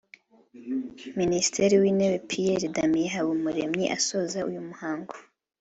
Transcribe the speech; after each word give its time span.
Minitiri 1.17 1.75
w’Intebe 1.81 2.17
Pierre 2.29 2.71
Damien 2.75 3.11
Habumuremyi 3.13 3.85
asoza 3.97 4.39
uyu 4.49 4.61
muhango 4.69 5.13